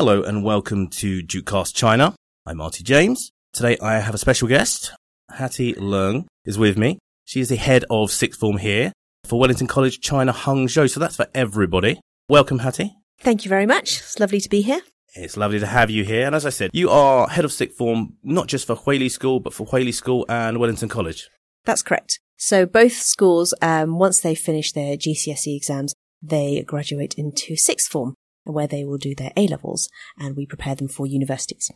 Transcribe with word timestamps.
Hello 0.00 0.22
and 0.22 0.42
welcome 0.42 0.88
to 0.88 1.22
Dukecast 1.22 1.74
China. 1.74 2.14
I'm 2.46 2.56
Marty 2.56 2.82
James. 2.82 3.32
Today 3.52 3.76
I 3.82 3.98
have 3.98 4.14
a 4.14 4.16
special 4.16 4.48
guest. 4.48 4.94
Hatty 5.30 5.74
Leung 5.74 6.24
is 6.46 6.56
with 6.58 6.78
me. 6.78 6.98
She 7.26 7.40
is 7.40 7.50
the 7.50 7.56
head 7.56 7.84
of 7.90 8.10
sixth 8.10 8.40
form 8.40 8.56
here 8.56 8.94
for 9.26 9.38
Wellington 9.38 9.66
College 9.66 10.00
China 10.00 10.32
Hangzhou. 10.32 10.88
So 10.88 11.00
that's 11.00 11.16
for 11.16 11.26
everybody. 11.34 12.00
Welcome, 12.30 12.60
Hatty. 12.60 12.94
Thank 13.18 13.44
you 13.44 13.50
very 13.50 13.66
much. 13.66 13.98
It's 13.98 14.18
lovely 14.18 14.40
to 14.40 14.48
be 14.48 14.62
here. 14.62 14.80
It's 15.16 15.36
lovely 15.36 15.58
to 15.58 15.66
have 15.66 15.90
you 15.90 16.02
here. 16.02 16.24
And 16.24 16.34
as 16.34 16.46
I 16.46 16.50
said, 16.50 16.70
you 16.72 16.88
are 16.88 17.28
head 17.28 17.44
of 17.44 17.52
sixth 17.52 17.76
form, 17.76 18.16
not 18.22 18.46
just 18.46 18.66
for 18.66 18.76
Huili 18.76 19.10
School, 19.10 19.38
but 19.38 19.52
for 19.52 19.66
Huili 19.66 19.92
School 19.92 20.24
and 20.30 20.56
Wellington 20.56 20.88
College. 20.88 21.28
That's 21.66 21.82
correct. 21.82 22.20
So 22.38 22.64
both 22.64 22.94
schools, 22.94 23.52
um, 23.60 23.98
once 23.98 24.20
they 24.20 24.34
finish 24.34 24.72
their 24.72 24.96
GCSE 24.96 25.54
exams, 25.54 25.92
they 26.22 26.62
graduate 26.62 27.16
into 27.18 27.54
sixth 27.54 27.92
form 27.92 28.14
where 28.44 28.66
they 28.66 28.84
will 28.84 28.98
do 28.98 29.14
their 29.14 29.32
A 29.36 29.46
levels 29.46 29.88
and 30.18 30.36
we 30.36 30.46
prepare 30.46 30.74
them 30.74 30.88
for 30.88 31.06
universities. 31.06 31.70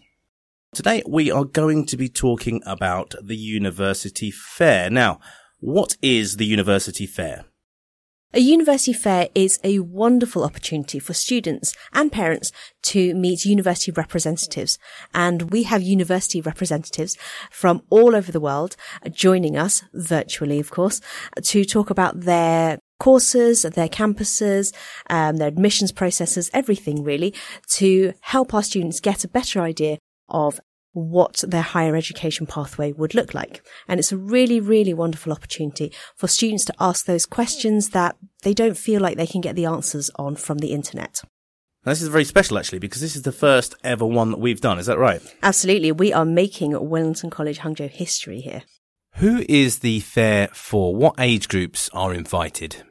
Today 0.75 1.03
we 1.07 1.31
are 1.31 1.45
going 1.45 1.87
to 1.87 1.97
be 1.97 2.09
talking 2.09 2.63
about 2.67 3.15
the 3.23 3.37
University 3.37 4.31
Fair. 4.31 4.91
Now, 4.91 5.21
what 5.61 5.97
is 6.03 6.37
the 6.37 6.47
University 6.47 7.07
Fair? 7.07 7.45
A 8.37 8.41
university 8.41 8.93
fair 8.93 9.29
is 9.37 9.61
a 9.63 9.79
wonderful 9.79 10.43
opportunity 10.43 10.99
for 10.99 11.15
students 11.15 11.73
and 11.93 12.11
parents 12.11 12.51
to 12.83 13.15
meet 13.15 13.45
university 13.45 13.93
representatives. 13.93 14.77
And 15.15 15.53
we 15.53 15.63
have 15.63 15.83
university 15.83 16.41
representatives 16.41 17.17
from 17.53 17.83
all 17.91 18.17
over 18.17 18.33
the 18.33 18.41
world 18.41 18.75
joining 19.09 19.57
us 19.57 19.85
virtually, 19.95 20.59
of 20.59 20.73
course, 20.73 21.01
to 21.43 21.65
talk 21.65 21.91
about 21.91 22.23
their 22.23 22.81
courses, 22.99 23.63
their 23.63 23.89
campuses, 23.89 24.75
um, 25.11 25.37
their 25.37 25.49
admissions 25.49 25.93
processes, 25.93 26.51
everything 26.53 27.03
really, 27.03 27.35
to 27.69 28.13
help 28.21 28.55
our 28.55 28.63
students 28.63 29.01
get 29.01 29.25
a 29.25 29.29
better 29.29 29.61
idea 29.61 29.99
of 30.29 30.61
what 30.93 31.43
their 31.47 31.63
higher 31.63 31.97
education 31.97 32.47
pathway 32.47 32.93
would 32.93 33.15
look 33.15 33.35
like. 33.35 33.67
And 33.89 33.99
it's 33.99 34.13
a 34.13 34.17
really, 34.17 34.61
really 34.61 34.95
wonderful 34.95 35.33
opportunity 35.33 35.93
for 36.17 36.29
students 36.29 36.65
to 36.67 36.75
ask 36.79 37.05
those 37.05 37.27
questions 37.27 37.91
that 37.91 38.17
they 38.43 38.55
don't 38.55 38.79
feel 38.79 39.01
like 39.01 39.17
they 39.17 39.27
can 39.27 39.41
get 39.41 39.57
the 39.57 39.67
answers 39.67 40.11
on 40.17 40.37
from 40.37 40.59
the 40.59 40.73
internet. 40.73 41.21
Now, 41.85 41.93
this 41.93 42.01
is 42.01 42.09
very 42.09 42.25
special 42.25 42.59
actually 42.59 42.79
because 42.79 43.03
this 43.03 43.17
is 43.17 43.23
the 43.23 43.33
first 43.33 43.75
ever 43.85 44.07
one 44.07 44.31
that 44.31 44.41
we've 44.41 44.61
done. 44.61 44.79
Is 44.79 44.87
that 44.87 44.99
right? 44.99 45.21
Absolutely. 45.43 45.93
We 45.93 46.13
are 46.13 46.25
making 46.25 46.89
Wellington 46.89 47.29
College 47.29 47.59
Hangzhou 47.59 47.91
history 47.91 48.41
here. 48.41 48.63
Who 49.25 49.43
is 49.49 49.79
the 49.79 50.01
fair 50.01 50.49
for? 50.49 50.95
What 50.95 51.15
age 51.19 51.49
groups 51.49 51.89
are 51.95 52.13
invited? 52.13 52.83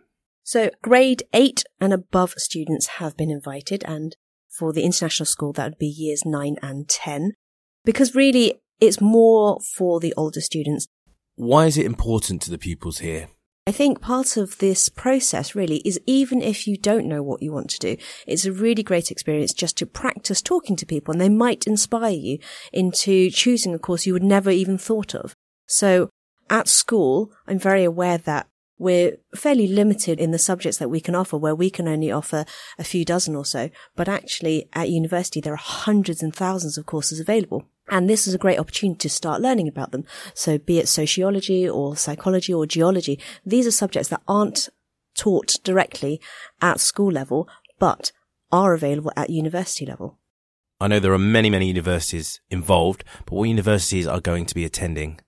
So 0.42 0.72
grade 0.82 1.22
eight 1.32 1.64
and 1.80 1.94
above 1.94 2.32
students 2.38 2.88
have 2.98 3.16
been 3.16 3.30
invited 3.30 3.84
and 3.86 4.16
for 4.50 4.74
the 4.74 4.82
international 4.82 5.28
school, 5.28 5.54
that 5.54 5.66
would 5.66 5.78
be 5.78 5.86
years 5.86 6.24
nine 6.26 6.56
and 6.64 6.90
10. 6.90 7.34
Because 7.86 8.16
really, 8.16 8.56
it's 8.80 9.00
more 9.00 9.60
for 9.76 10.00
the 10.00 10.12
older 10.18 10.42
students. 10.42 10.88
Why 11.36 11.68
is 11.68 11.78
it 11.78 11.86
important 11.86 12.42
to 12.42 12.50
the 12.50 12.58
pupils 12.58 12.98
here? 12.98 13.28
I 13.68 13.72
think 13.72 14.02
part 14.02 14.36
of 14.36 14.58
this 14.58 14.90
process 14.90 15.54
really 15.54 15.84
is 15.86 16.00
even 16.08 16.42
if 16.42 16.66
you 16.66 16.78
don't 16.78 17.06
know 17.06 17.22
what 17.22 17.44
you 17.44 17.54
want 17.54 17.70
to 17.70 17.96
do, 17.96 17.98
it's 18.26 18.48
a 18.48 18.52
really 18.52 18.82
great 18.82 19.12
experience 19.12 19.54
just 19.54 19.78
to 19.78 19.86
practice 19.86 20.42
talking 20.42 20.78
to 20.78 20.86
people 20.88 21.12
and 21.12 21.22
they 21.22 21.30
might 21.30 21.68
inspire 21.68 22.10
you 22.10 22.40
into 22.72 23.30
choosing 23.30 23.76
a 23.76 23.78
course 23.78 24.08
you 24.08 24.14
would 24.14 24.24
never 24.24 24.50
even 24.50 24.80
thought 24.80 25.14
of. 25.14 25.36
So 25.68 26.10
at 26.50 26.68
school, 26.68 27.32
I'm 27.48 27.60
very 27.60 27.84
aware 27.84 28.18
that 28.20 28.48
we're 28.78 29.18
fairly 29.36 29.68
limited 29.68 30.20
in 30.20 30.32
the 30.32 30.40
subjects 30.40 30.78
that 30.80 30.90
we 30.90 31.00
can 31.00 31.16
offer, 31.16 31.38
where 31.38 31.56
we 31.56 31.70
can 31.70 31.88
only 31.88 32.12
offer 32.12 32.46
a 32.78 32.84
few 32.84 33.06
dozen 33.06 33.36
or 33.36 33.46
so. 33.46 33.70
But 33.96 34.10
actually, 34.10 34.68
at 34.74 34.90
university, 34.90 35.40
there 35.40 35.54
are 35.54 35.58
hundreds 35.58 36.22
and 36.22 36.36
thousands 36.36 36.78
of 36.78 36.86
courses 36.86 37.20
available. 37.20 37.68
And 37.90 38.10
this 38.10 38.28
is 38.28 38.34
a 38.34 38.40
great 38.40 38.60
opportunity 38.60 39.00
to 39.00 39.10
start 39.10 39.42
learning 39.42 39.68
about 39.68 39.92
them. 39.92 40.06
So 40.34 40.58
be 40.58 40.80
it 40.80 40.88
sociology 40.88 41.70
or 41.70 41.96
psychology 41.96 42.54
or 42.54 42.66
geology, 42.66 43.20
these 43.46 43.68
are 43.68 43.72
subjects 43.72 44.10
that 44.10 44.22
aren't 44.28 44.70
taught 45.16 45.58
directly 45.64 46.20
at 46.62 46.80
school 46.80 47.12
level, 47.12 47.48
but 47.80 48.12
are 48.52 48.74
available 48.74 49.12
at 49.16 49.30
university 49.30 49.86
level. 49.86 50.18
I 50.80 50.88
know 50.88 51.00
there 51.00 51.14
are 51.14 51.20
many, 51.20 51.50
many 51.50 51.68
universities 51.68 52.42
involved, 52.50 53.04
but 53.26 53.36
what 53.36 53.44
universities 53.46 54.08
are 54.08 54.20
going 54.20 54.46
to 54.48 54.56
be 54.56 54.66
attending? 54.66 55.20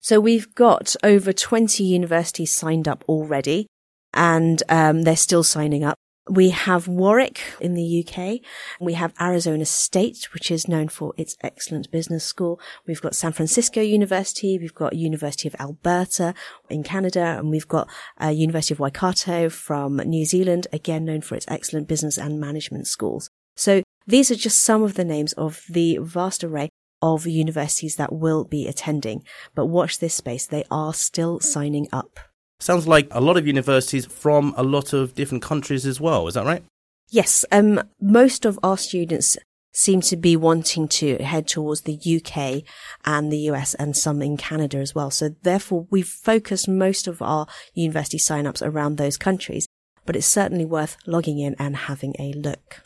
So 0.00 0.20
we've 0.20 0.54
got 0.54 0.94
over 1.02 1.32
20 1.32 1.82
universities 1.82 2.52
signed 2.52 2.86
up 2.86 3.04
already 3.08 3.66
and 4.14 4.62
um, 4.68 5.02
they're 5.02 5.16
still 5.16 5.42
signing 5.42 5.84
up. 5.84 5.96
We 6.30 6.50
have 6.50 6.86
Warwick 6.86 7.40
in 7.58 7.72
the 7.72 8.04
UK. 8.04 8.40
We 8.80 8.94
have 8.94 9.14
Arizona 9.18 9.64
State, 9.64 10.28
which 10.34 10.50
is 10.50 10.68
known 10.68 10.88
for 10.88 11.14
its 11.16 11.36
excellent 11.42 11.90
business 11.90 12.22
school. 12.22 12.60
We've 12.86 13.00
got 13.00 13.14
San 13.14 13.32
Francisco 13.32 13.80
University. 13.80 14.58
We've 14.58 14.74
got 14.74 14.94
University 14.94 15.48
of 15.48 15.56
Alberta 15.58 16.34
in 16.68 16.82
Canada. 16.82 17.36
And 17.38 17.50
we've 17.50 17.68
got 17.68 17.88
uh, 18.22 18.28
University 18.28 18.74
of 18.74 18.80
Waikato 18.80 19.48
from 19.48 19.96
New 19.96 20.26
Zealand, 20.26 20.66
again 20.70 21.06
known 21.06 21.22
for 21.22 21.34
its 21.34 21.46
excellent 21.48 21.88
business 21.88 22.18
and 22.18 22.38
management 22.38 22.86
schools. 22.86 23.30
So 23.56 23.82
these 24.06 24.30
are 24.30 24.36
just 24.36 24.62
some 24.62 24.82
of 24.82 24.94
the 24.94 25.04
names 25.04 25.32
of 25.32 25.62
the 25.68 25.98
vast 25.98 26.44
array 26.44 26.68
of 27.02 27.26
universities 27.26 27.96
that 27.96 28.12
will 28.12 28.44
be 28.44 28.66
attending. 28.66 29.24
But 29.54 29.66
watch 29.66 29.98
this 29.98 30.14
space. 30.14 30.46
They 30.46 30.64
are 30.70 30.94
still 30.94 31.40
signing 31.40 31.88
up. 31.92 32.20
Sounds 32.60 32.88
like 32.88 33.08
a 33.12 33.20
lot 33.20 33.36
of 33.36 33.46
universities 33.46 34.06
from 34.06 34.52
a 34.56 34.62
lot 34.62 34.92
of 34.92 35.14
different 35.14 35.42
countries 35.42 35.86
as 35.86 36.00
well. 36.00 36.26
Is 36.26 36.34
that 36.34 36.44
right? 36.44 36.64
Yes. 37.10 37.44
Um, 37.52 37.80
most 38.00 38.44
of 38.44 38.58
our 38.62 38.76
students 38.76 39.36
seem 39.72 40.00
to 40.00 40.16
be 40.16 40.36
wanting 40.36 40.88
to 40.88 41.16
head 41.18 41.46
towards 41.46 41.82
the 41.82 41.96
UK 41.96 42.64
and 43.04 43.30
the 43.30 43.38
US 43.50 43.74
and 43.74 43.96
some 43.96 44.20
in 44.22 44.36
Canada 44.36 44.78
as 44.78 44.94
well. 44.94 45.10
So 45.10 45.30
therefore 45.42 45.86
we've 45.90 46.08
focused 46.08 46.68
most 46.68 47.06
of 47.06 47.22
our 47.22 47.46
university 47.74 48.18
sign-ups 48.18 48.60
around 48.60 48.96
those 48.96 49.16
countries, 49.16 49.68
but 50.04 50.16
it's 50.16 50.26
certainly 50.26 50.64
worth 50.64 50.96
logging 51.06 51.38
in 51.38 51.54
and 51.58 51.76
having 51.76 52.16
a 52.18 52.32
look. 52.32 52.82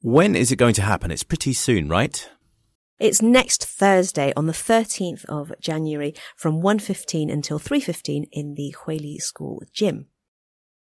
When 0.00 0.36
is 0.36 0.52
it 0.52 0.56
going 0.56 0.74
to 0.74 0.82
happen? 0.82 1.10
It's 1.10 1.22
pretty 1.22 1.54
soon, 1.54 1.88
right? 1.88 2.28
It's 2.98 3.22
next 3.22 3.64
Thursday 3.64 4.32
on 4.36 4.46
the 4.46 4.52
13th 4.52 5.24
of 5.26 5.52
January 5.60 6.14
from 6.34 6.60
1.15 6.60 7.32
until 7.32 7.60
3.15 7.60 8.28
in 8.32 8.54
the 8.54 8.74
Huili 8.76 9.18
School 9.18 9.62
gym. 9.72 10.06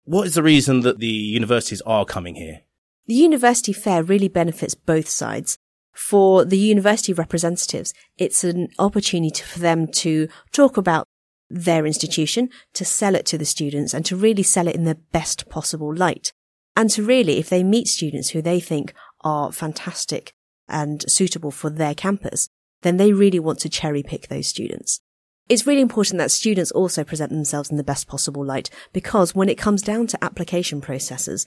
What 0.04 0.28
is 0.28 0.34
the 0.34 0.42
reason 0.42 0.80
that 0.80 1.00
the 1.00 1.08
universities 1.08 1.82
are 1.84 2.04
coming 2.04 2.36
here? 2.36 2.60
The 3.06 3.14
university 3.14 3.72
fair 3.72 4.04
really 4.04 4.28
benefits 4.28 4.76
both 4.76 5.08
sides. 5.08 5.58
For 5.92 6.44
the 6.44 6.58
university 6.58 7.12
representatives, 7.12 7.92
it's 8.16 8.44
an 8.44 8.68
opportunity 8.78 9.42
for 9.42 9.58
them 9.58 9.88
to 9.88 10.28
talk 10.52 10.76
about 10.76 11.08
their 11.50 11.84
institution, 11.84 12.48
to 12.74 12.84
sell 12.84 13.16
it 13.16 13.26
to 13.26 13.38
the 13.38 13.44
students 13.44 13.92
and 13.92 14.04
to 14.06 14.16
really 14.16 14.44
sell 14.44 14.68
it 14.68 14.76
in 14.76 14.84
the 14.84 14.98
best 15.10 15.48
possible 15.48 15.92
light. 15.92 16.32
And 16.76 16.90
to 16.90 17.02
really, 17.02 17.38
if 17.38 17.48
they 17.48 17.64
meet 17.64 17.88
students 17.88 18.30
who 18.30 18.40
they 18.40 18.60
think 18.60 18.94
are 19.22 19.50
fantastic 19.50 20.32
and 20.68 21.04
suitable 21.10 21.50
for 21.50 21.70
their 21.70 21.94
campus, 21.94 22.48
then 22.82 22.96
they 22.96 23.12
really 23.12 23.40
want 23.40 23.58
to 23.60 23.68
cherry 23.68 24.02
pick 24.02 24.28
those 24.28 24.46
students. 24.46 25.00
It's 25.48 25.66
really 25.66 25.82
important 25.82 26.18
that 26.18 26.30
students 26.30 26.70
also 26.70 27.04
present 27.04 27.30
themselves 27.30 27.70
in 27.70 27.76
the 27.76 27.84
best 27.84 28.08
possible 28.08 28.44
light 28.44 28.70
because 28.92 29.34
when 29.34 29.48
it 29.48 29.58
comes 29.58 29.82
down 29.82 30.06
to 30.08 30.24
application 30.24 30.80
processes, 30.80 31.44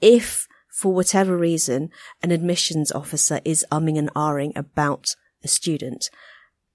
if 0.00 0.48
for 0.68 0.92
whatever 0.92 1.36
reason 1.36 1.90
an 2.22 2.32
admissions 2.32 2.90
officer 2.90 3.40
is 3.44 3.64
umming 3.70 3.98
and 3.98 4.12
ahhing 4.14 4.56
about 4.56 5.14
a 5.44 5.48
student, 5.48 6.10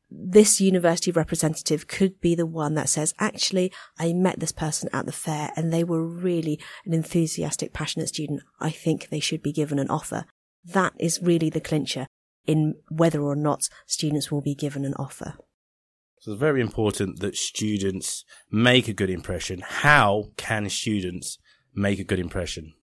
this 0.10 0.60
university 0.60 1.12
representative 1.12 1.88
could 1.88 2.20
be 2.20 2.36
the 2.36 2.46
one 2.46 2.74
that 2.76 2.90
says, 2.90 3.14
actually, 3.20 3.72
I 3.98 4.14
met 4.14 4.40
this 4.40 4.52
person 4.52 4.90
at 4.92 5.06
the 5.06 5.12
fair 5.12 5.52
and 5.56 5.72
they 5.72 5.84
were 5.84 6.06
really 6.06 6.60
an 6.86 6.94
enthusiastic, 6.94 7.74
passionate 7.74 8.10
student. 8.10 8.42
I 8.60 8.72
think 8.72 9.10
they 9.10 9.20
should 9.20 9.42
be 9.42 9.54
given 9.54 9.80
an 9.80 9.90
offer. 9.90 10.26
That 10.64 10.94
is 11.00 11.22
really 11.22 11.50
the 11.50 11.62
clincher 11.62 12.08
in 12.46 12.76
whether 12.90 13.22
or 13.22 13.36
not 13.36 13.70
students 13.86 14.32
will 14.32 14.42
be 14.42 14.56
given 14.56 14.86
an 14.86 14.94
offer. 14.96 15.36
So 16.20 16.34
it's 16.34 16.40
very 16.40 16.62
important 16.62 17.20
that 17.20 17.36
students 17.36 18.26
make 18.52 18.88
a 18.88 18.94
good 18.94 19.10
impression. 19.10 19.64
How 19.66 20.26
can 20.38 20.70
students 20.70 21.40
make 21.74 22.00
a 22.00 22.04
good 22.04 22.20
impression? 22.20 22.74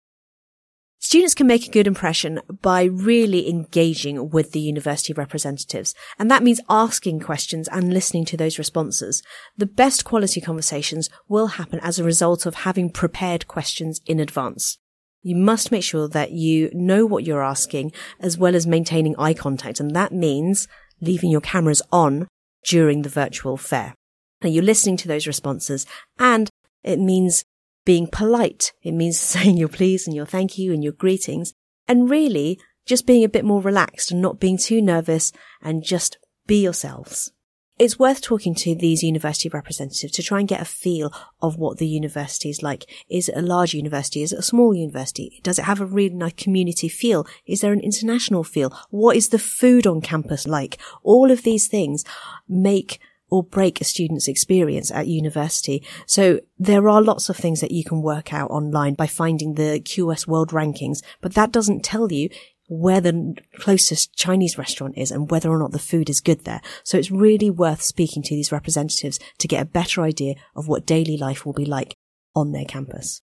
Students 1.01 1.35
can 1.35 1.47
make 1.47 1.69
a 1.69 1.71
good 1.71 1.87
impression 1.87 2.41
by 2.61 2.83
really 2.83 3.49
engaging 3.49 4.31
with 4.31 4.51
the 4.51 4.61
university 4.61 5.13
representatives. 5.13 5.95
And 6.19 6.29
that 6.29 6.43
means 6.43 6.61
asking 6.69 7.21
questions 7.21 7.69
and 7.69 7.95
listening 7.95 8.25
to 8.27 8.37
those 8.37 8.59
responses. 8.59 9.23
The 9.57 9.67
best 9.67 10.05
quality 10.05 10.41
conversations 10.41 11.09
will 11.29 11.47
happen 11.47 11.79
as 11.85 12.01
a 12.01 12.05
result 12.05 12.47
of 12.47 12.57
having 12.57 12.91
prepared 12.91 13.47
questions 13.47 14.01
in 14.07 14.19
advance. 14.19 14.79
You 15.23 15.37
must 15.37 15.73
make 15.73 15.82
sure 15.82 16.09
that 16.09 16.32
you 16.32 16.70
know 16.73 17.05
what 17.05 17.25
you're 17.25 17.43
asking 17.43 17.93
as 18.20 18.38
well 18.38 18.55
as 18.55 18.67
maintaining 18.67 19.17
eye 19.19 19.35
contact. 19.35 19.81
And 19.81 19.94
that 19.94 20.12
means 20.12 20.69
leaving 21.00 21.31
your 21.31 21.41
cameras 21.41 21.82
on 21.93 22.29
during 22.65 23.03
the 23.03 23.09
virtual 23.09 23.56
fair. 23.56 23.94
Now 24.43 24.50
you're 24.50 24.62
listening 24.62 24.97
to 24.99 25.09
those 25.09 25.26
responses 25.26 25.87
and 26.19 26.49
it 26.85 26.99
means 26.99 27.44
being 27.85 28.06
polite. 28.06 28.73
It 28.82 28.93
means 28.93 29.19
saying 29.35 29.56
your 29.56 29.69
please 29.69 30.06
and 30.06 30.15
your 30.15 30.26
thank 30.26 30.59
you 30.59 30.73
and 30.73 30.82
your 30.82 30.93
greetings 30.93 31.53
and 31.87 32.11
really 32.11 32.61
just 32.87 33.06
being 33.06 33.25
a 33.25 33.29
bit 33.29 33.44
more 33.44 33.61
relaxed 33.61 34.11
and 34.11 34.23
not 34.23 34.41
being 34.41 34.56
too 34.56 34.81
nervous 34.81 35.32
and 35.62 35.82
just 35.82 36.19
be 36.47 36.62
yourselves. 36.62 37.32
It's 37.79 37.99
worth 37.99 38.21
talking 38.21 38.57
to 38.57 38.75
these 38.75 39.05
university 39.05 39.49
representatives 39.49 40.13
to 40.13 40.23
try 40.23 40.41
and 40.41 40.49
get 40.49 40.61
a 40.61 40.65
feel 40.65 41.13
of 41.41 41.57
what 41.57 41.79
the 41.79 41.87
university 41.87 42.51
is 42.51 42.63
like. 42.63 42.85
Is 43.09 43.29
it 43.29 43.37
a 43.37 43.43
large 43.43 43.73
university? 43.73 44.23
Is 44.23 44.33
it 44.33 44.41
a 44.41 44.43
small 44.43 44.75
university? 44.75 45.41
Does 45.45 45.61
it 45.61 45.65
have 45.65 45.81
a 45.81 45.87
really 45.87 46.15
nice 46.15 46.33
community 46.33 46.89
feel? 46.89 47.25
Is 47.47 47.61
there 47.61 47.73
an 47.73 47.81
international 47.81 48.43
feel? 48.43 48.77
What 48.91 49.17
is 49.17 49.29
the 49.29 49.39
food 49.39 49.87
on 49.87 50.01
campus 50.01 50.47
like? 50.47 50.79
All 51.05 51.31
of 51.31 51.45
these 51.45 51.69
things 51.69 52.05
make 52.49 52.99
or 53.31 53.43
break 53.43 53.81
a 53.81 53.85
student's 53.85 54.27
experience 54.27 54.91
at 54.91 55.07
university. 55.07 55.83
So 56.07 56.41
there 56.59 56.89
are 56.89 57.03
lots 57.03 57.29
of 57.29 57.37
things 57.37 57.61
that 57.61 57.71
you 57.71 57.85
can 57.85 58.03
work 58.03 58.33
out 58.33 58.51
online 58.51 58.95
by 58.95 59.07
finding 59.07 59.55
the 59.55 59.81
QS 59.81 60.27
World 60.27 60.51
Rankings, 60.51 61.03
but 61.21 61.35
that 61.35 61.53
doesn't 61.53 61.85
tell 61.85 62.11
you 62.11 62.31
where 62.69 63.00
the 63.00 63.35
closest 63.59 64.15
Chinese 64.15 64.59
restaurant 64.59 64.97
is 64.97 65.11
and 65.11 65.31
whether 65.31 65.50
or 65.50 65.59
not 65.59 65.73
the 65.73 65.79
food 65.79 66.09
is 66.09 66.20
good 66.20 66.44
there. 66.44 66.61
So 66.85 66.99
it's 66.99 67.11
really 67.11 67.50
worth 67.50 67.82
speaking 67.82 68.23
to 68.25 68.35
these 68.35 68.53
representatives 68.53 69.19
to 69.38 69.49
get 69.49 69.62
a 69.62 69.67
better 69.67 70.03
idea 70.03 70.35
of 70.55 70.69
what 70.69 70.87
daily 70.87 71.17
life 71.17 71.44
will 71.44 71.55
be 71.55 71.65
like 71.65 71.94
on 72.37 72.53
their 72.53 72.67
campus. 72.67 73.23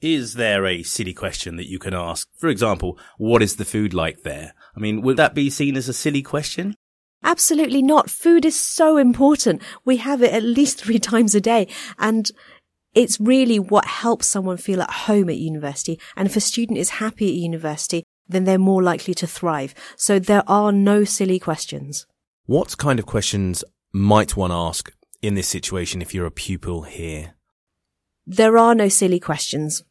Is 0.00 0.34
there 0.34 0.64
a 0.64 0.84
silly 0.84 1.14
question 1.14 1.56
that 1.56 1.68
you 1.68 1.78
can 1.78 1.94
ask? 1.94 2.28
For 2.36 2.48
example, 2.48 2.98
what 3.16 3.42
is 3.42 3.56
the 3.56 3.64
food 3.64 3.92
like 3.92 4.22
there? 4.22 4.54
I 4.76 4.80
mean, 4.80 5.00
would 5.02 5.16
that 5.16 5.34
be 5.34 5.50
seen 5.50 5.76
as 5.76 5.88
a 5.88 5.92
silly 5.92 6.22
question? 6.22 6.76
Absolutely 7.24 7.82
not. 7.82 8.08
Food 8.08 8.44
is 8.44 8.58
so 8.58 8.96
important. 8.96 9.60
We 9.84 9.96
have 9.96 10.22
it 10.22 10.32
at 10.32 10.44
least 10.44 10.78
three 10.84 11.00
times 11.00 11.34
a 11.34 11.40
day 11.40 11.66
and 11.98 12.30
it's 12.94 13.20
really 13.20 13.58
what 13.58 13.84
helps 13.84 14.26
someone 14.26 14.56
feel 14.56 14.82
at 14.82 14.90
home 14.90 15.28
at 15.28 15.36
university. 15.36 16.00
And 16.16 16.28
if 16.28 16.36
a 16.36 16.40
student 16.40 16.78
is 16.78 16.90
happy 16.90 17.28
at 17.28 17.34
university, 17.34 18.04
then 18.28 18.44
they're 18.44 18.58
more 18.58 18.82
likely 18.82 19.14
to 19.14 19.26
thrive. 19.26 19.74
So 19.96 20.18
there 20.18 20.44
are 20.46 20.72
no 20.72 21.04
silly 21.04 21.38
questions. 21.38 22.06
What 22.46 22.78
kind 22.78 22.98
of 22.98 23.06
questions 23.06 23.64
might 23.92 24.36
one 24.36 24.52
ask 24.52 24.92
in 25.22 25.34
this 25.34 25.48
situation 25.48 26.00
if 26.02 26.14
you're 26.14 26.26
a 26.26 26.30
pupil 26.30 26.82
here? 26.82 27.34
There 28.26 28.58
are 28.58 28.74
no 28.74 28.88
silly 28.88 29.20
questions. 29.20 29.82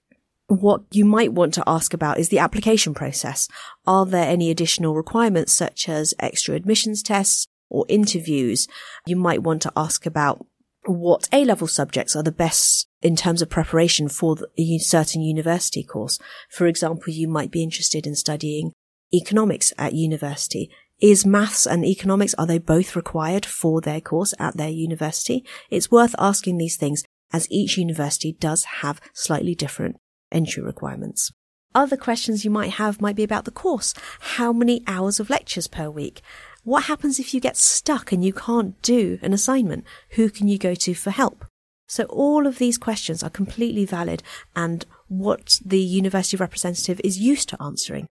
What 0.47 0.83
you 0.91 1.03
might 1.03 1.33
want 1.33 1.53
to 1.55 1.63
ask 1.67 1.93
about 1.93 2.19
is 2.19 2.29
the 2.29 2.39
application 2.39 2.93
process. 2.93 3.49
Are 3.85 4.05
there 4.05 4.27
any 4.27 4.49
additional 4.49 4.95
requirements 4.95 5.51
such 5.51 5.89
as 5.89 6.13
extra 6.19 6.55
admissions 6.55 7.03
tests 7.03 7.47
or 7.69 7.85
interviews? 7.89 8.67
You 9.05 9.17
might 9.17 9.43
want 9.43 9.61
to 9.63 9.73
ask 9.75 10.05
about 10.05 10.45
what 10.87 11.27
A-level 11.31 11.67
subjects 11.67 12.15
are 12.15 12.23
the 12.23 12.31
best 12.31 12.87
in 13.01 13.15
terms 13.15 13.41
of 13.41 13.49
preparation 13.49 14.09
for 14.09 14.37
a 14.57 14.77
certain 14.79 15.21
university 15.21 15.83
course. 15.83 16.19
For 16.49 16.67
example, 16.67 17.13
you 17.13 17.27
might 17.27 17.51
be 17.51 17.63
interested 17.63 18.07
in 18.07 18.15
studying 18.15 18.71
economics 19.13 19.73
at 19.77 19.93
university. 19.93 20.69
Is 20.99 21.25
maths 21.25 21.67
and 21.67 21.85
economics, 21.85 22.33
are 22.35 22.47
they 22.47 22.57
both 22.57 22.95
required 22.95 23.45
for 23.45 23.81
their 23.81 24.01
course 24.01 24.33
at 24.39 24.57
their 24.57 24.69
university? 24.69 25.45
It's 25.69 25.91
worth 25.91 26.15
asking 26.17 26.57
these 26.57 26.75
things 26.75 27.03
as 27.31 27.47
each 27.51 27.77
university 27.77 28.31
does 28.39 28.63
have 28.81 29.01
slightly 29.13 29.53
different 29.53 29.97
entry 30.31 30.63
requirements. 30.63 31.31
Other 31.75 31.97
questions 31.97 32.43
you 32.43 32.49
might 32.49 32.71
have 32.71 33.01
might 33.01 33.15
be 33.15 33.23
about 33.23 33.45
the 33.45 33.51
course. 33.51 33.93
How 34.19 34.51
many 34.51 34.83
hours 34.87 35.19
of 35.19 35.29
lectures 35.29 35.67
per 35.67 35.89
week? 35.89 36.21
What 36.67 36.83
happens 36.83 37.17
if 37.17 37.33
you 37.33 37.39
get 37.39 37.55
stuck 37.55 38.11
and 38.11 38.25
you 38.25 38.33
can't 38.33 38.81
do 38.81 39.19
an 39.21 39.31
assignment? 39.31 39.85
Who 40.17 40.29
can 40.29 40.49
you 40.49 40.57
go 40.57 40.75
to 40.75 40.93
for 40.93 41.11
help? 41.11 41.45
So 41.87 42.03
all 42.09 42.45
of 42.45 42.57
these 42.57 42.77
questions 42.77 43.23
are 43.23 43.29
completely 43.29 43.85
valid 43.85 44.21
and 44.53 44.85
what 45.07 45.61
the 45.63 45.79
university 45.79 46.35
representative 46.35 46.99
is 47.05 47.19
used 47.19 47.47
to 47.47 47.63
answering. 47.63 48.05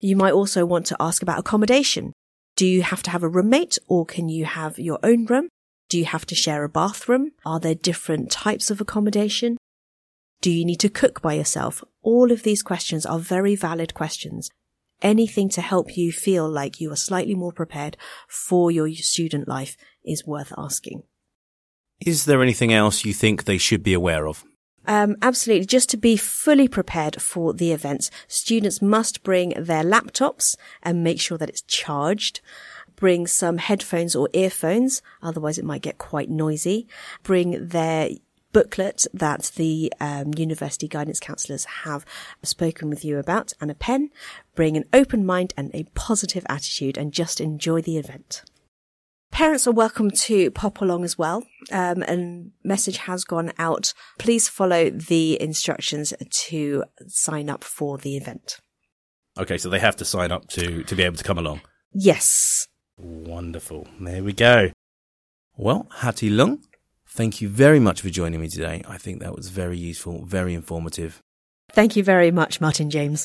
You 0.00 0.16
might 0.16 0.34
also 0.34 0.66
want 0.66 0.84
to 0.88 0.98
ask 1.00 1.22
about 1.22 1.38
accommodation. 1.38 2.12
Do 2.56 2.66
you 2.66 2.82
have 2.82 3.02
to 3.04 3.10
have 3.10 3.22
a 3.22 3.28
roommate 3.28 3.78
or 3.88 4.04
can 4.04 4.28
you 4.28 4.44
have 4.44 4.78
your 4.78 4.98
own 5.02 5.24
room? 5.24 5.48
Do 5.88 5.96
you 5.96 6.04
have 6.04 6.26
to 6.26 6.34
share 6.34 6.64
a 6.64 6.68
bathroom? 6.68 7.30
Are 7.46 7.58
there 7.58 7.74
different 7.74 8.30
types 8.30 8.70
of 8.70 8.82
accommodation? 8.82 9.56
Do 10.42 10.50
you 10.50 10.66
need 10.66 10.80
to 10.80 10.90
cook 10.90 11.22
by 11.22 11.32
yourself? 11.32 11.82
All 12.02 12.32
of 12.32 12.42
these 12.42 12.62
questions 12.62 13.06
are 13.06 13.18
very 13.18 13.56
valid 13.56 13.94
questions 13.94 14.50
anything 15.02 15.48
to 15.50 15.60
help 15.60 15.96
you 15.96 16.12
feel 16.12 16.48
like 16.48 16.80
you 16.80 16.90
are 16.92 16.96
slightly 16.96 17.34
more 17.34 17.52
prepared 17.52 17.96
for 18.28 18.70
your 18.70 18.90
student 18.94 19.48
life 19.48 19.76
is 20.04 20.26
worth 20.26 20.52
asking. 20.56 21.02
Is 22.00 22.24
there 22.24 22.42
anything 22.42 22.72
else 22.72 23.04
you 23.04 23.12
think 23.12 23.44
they 23.44 23.58
should 23.58 23.82
be 23.82 23.94
aware 23.94 24.26
of? 24.26 24.44
Um, 24.86 25.16
absolutely. 25.22 25.66
Just 25.66 25.88
to 25.90 25.96
be 25.96 26.16
fully 26.16 26.66
prepared 26.66 27.22
for 27.22 27.52
the 27.52 27.72
events, 27.72 28.10
students 28.26 28.82
must 28.82 29.22
bring 29.22 29.50
their 29.50 29.84
laptops 29.84 30.56
and 30.82 31.04
make 31.04 31.20
sure 31.20 31.38
that 31.38 31.48
it's 31.48 31.62
charged. 31.62 32.40
Bring 32.96 33.26
some 33.26 33.58
headphones 33.58 34.14
or 34.14 34.28
earphones, 34.32 35.02
otherwise 35.22 35.58
it 35.58 35.64
might 35.64 35.82
get 35.82 35.98
quite 35.98 36.30
noisy. 36.30 36.86
Bring 37.22 37.68
their 37.68 38.10
booklet 38.52 39.06
that 39.12 39.52
the 39.56 39.92
um, 40.00 40.32
university 40.36 40.88
guidance 40.88 41.20
counsellors 41.20 41.64
have 41.84 42.04
spoken 42.42 42.88
with 42.88 43.04
you 43.04 43.18
about 43.18 43.52
and 43.60 43.70
a 43.70 43.74
pen. 43.74 44.10
Bring 44.54 44.76
an 44.76 44.84
open 44.92 45.24
mind 45.24 45.54
and 45.56 45.70
a 45.74 45.84
positive 45.94 46.44
attitude 46.48 46.96
and 46.96 47.12
just 47.12 47.40
enjoy 47.40 47.82
the 47.82 47.96
event. 47.96 48.42
Parents 49.30 49.66
are 49.66 49.72
welcome 49.72 50.10
to 50.10 50.50
pop 50.50 50.82
along 50.82 51.04
as 51.04 51.16
well. 51.16 51.42
Um, 51.70 52.02
and 52.02 52.52
message 52.62 52.98
has 52.98 53.24
gone 53.24 53.52
out. 53.58 53.94
Please 54.18 54.46
follow 54.46 54.90
the 54.90 55.40
instructions 55.40 56.12
to 56.30 56.84
sign 57.08 57.48
up 57.48 57.64
for 57.64 57.96
the 57.96 58.16
event. 58.16 58.60
Okay, 59.38 59.56
so 59.56 59.70
they 59.70 59.78
have 59.78 59.96
to 59.96 60.04
sign 60.04 60.30
up 60.30 60.48
to 60.48 60.84
to 60.84 60.94
be 60.94 61.02
able 61.02 61.16
to 61.16 61.24
come 61.24 61.38
along. 61.38 61.62
Yes. 61.94 62.68
Wonderful. 62.98 63.88
There 63.98 64.22
we 64.22 64.34
go. 64.34 64.70
Well, 65.56 65.88
Hatty 65.96 66.30
Leung, 66.30 66.62
Thank 67.14 67.42
you 67.42 67.48
very 67.50 67.78
much 67.78 68.00
for 68.00 68.08
joining 68.08 68.40
me 68.40 68.48
today. 68.48 68.82
I 68.88 68.96
think 68.96 69.20
that 69.20 69.36
was 69.36 69.50
very 69.50 69.76
useful, 69.76 70.24
very 70.24 70.54
informative. 70.54 71.20
Thank 71.70 71.94
you 71.94 72.02
very 72.02 72.30
much, 72.30 72.58
Martin 72.58 72.88
James. 72.88 73.20